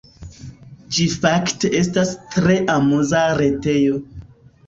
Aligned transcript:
Ĝi 0.95 1.03
fakte 1.25 1.69
estas 1.81 2.15
tre 2.37 2.55
amuza 2.77 3.23
retejo. 3.43 4.01